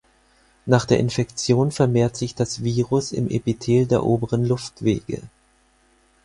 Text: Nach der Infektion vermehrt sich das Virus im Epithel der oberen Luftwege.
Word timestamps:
Nach 0.65 0.85
der 0.85 0.97
Infektion 0.97 1.69
vermehrt 1.71 2.15
sich 2.17 2.33
das 2.33 2.63
Virus 2.63 3.11
im 3.11 3.29
Epithel 3.29 3.85
der 3.85 4.03
oberen 4.03 4.43
Luftwege. 4.43 5.21